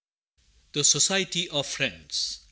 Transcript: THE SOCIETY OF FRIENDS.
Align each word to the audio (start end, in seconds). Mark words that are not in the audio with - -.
THE 0.71 0.83
SOCIETY 0.83 1.49
OF 1.49 1.67
FRIENDS. 1.67 2.39